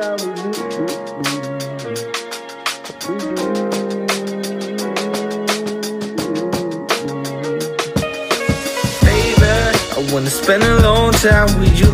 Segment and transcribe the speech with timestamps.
[0.00, 0.16] Baby,
[9.92, 11.92] I wanna spend a long time with you.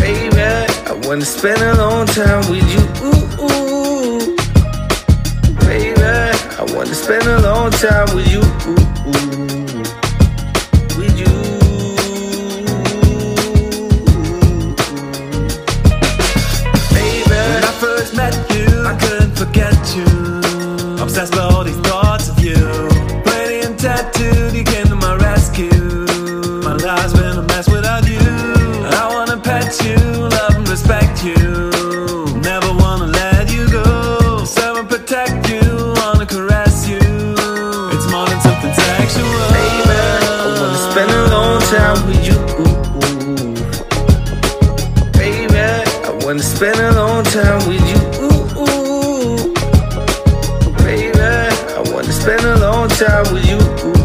[0.00, 2.82] Baby, I wanna spend a long time with you.
[5.64, 8.40] Baby, I wanna spend a long time with you.
[10.98, 11.29] With you.
[41.94, 42.38] Time with you.
[45.12, 48.00] Baby, I wanna spend a long time with you.
[50.84, 53.99] Baby, I wanna spend a long time with you.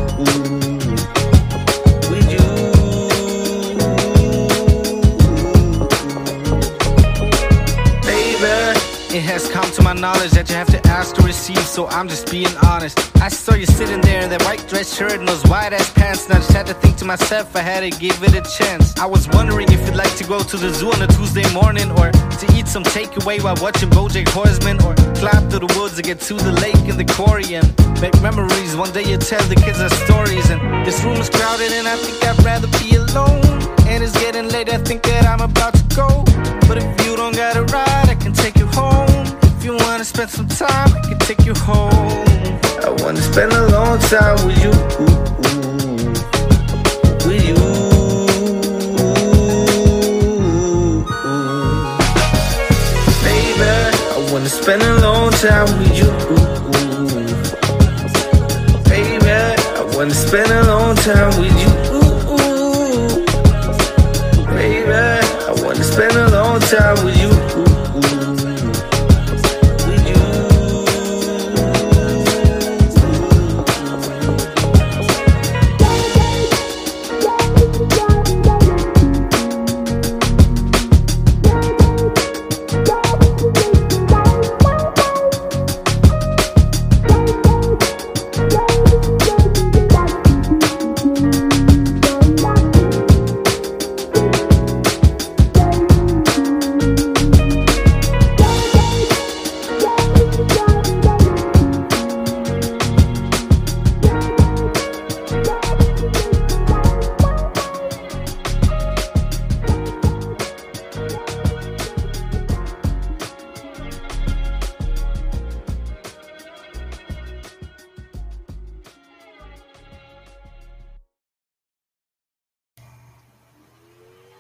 [9.36, 12.31] Has come to my knowledge that you have to ask to receive, so I'm just
[12.31, 12.95] being honest.
[13.22, 16.23] I saw you sitting there in that white dress shirt and those white ass pants,
[16.25, 18.95] and I just had to think to myself I had to give it a chance.
[18.97, 21.92] I was wondering if you'd like to go to the zoo on a Tuesday morning,
[21.99, 26.02] or to eat some takeaway while watching Bojack Horseman, or climb through the woods to
[26.02, 27.67] get to the lake in the quarry and
[27.99, 28.77] make memories.
[28.77, 31.98] One day you tell the kids our stories, and this room is crowded, and I
[31.98, 33.43] think I'd rather be alone.
[33.83, 36.23] And it's getting late, I think that I'm about to go.
[36.67, 38.55] But if you don't got a ride, I can take
[40.15, 41.92] spend some time, I can take you home.
[41.92, 44.71] I wanna spend a long time with you.
[47.27, 47.55] With you.
[53.25, 53.71] Baby,
[54.15, 56.09] I wanna spend a long time with you.
[58.89, 59.31] Baby,
[59.80, 61.71] I wanna spend a long time with you.
[64.55, 64.93] Baby,
[65.49, 67.24] I wanna spend a long time with you.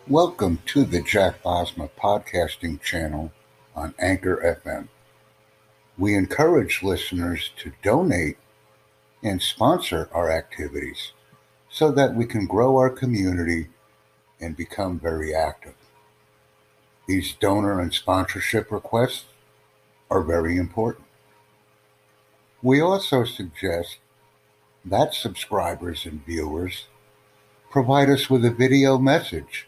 [0.07, 3.31] Welcome to the Jack Bosma podcasting channel
[3.75, 4.87] on Anchor FM.
[5.97, 8.37] We encourage listeners to donate
[9.23, 11.13] and sponsor our activities
[11.71, 13.69] so that we can grow our community
[14.39, 15.73] and become very active.
[17.07, 19.25] These donor and sponsorship requests
[20.11, 21.07] are very important.
[22.61, 23.97] We also suggest
[24.85, 26.85] that subscribers and viewers
[27.71, 29.67] provide us with a video message